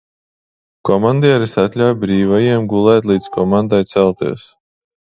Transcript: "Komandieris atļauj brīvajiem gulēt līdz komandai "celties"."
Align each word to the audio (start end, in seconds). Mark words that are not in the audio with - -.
"Komandieris 0.89 1.53
atļauj 1.65 1.93
brīvajiem 2.07 2.67
gulēt 2.75 3.09
līdz 3.13 3.31
komandai 3.39 3.83
"celties"." 3.95 4.53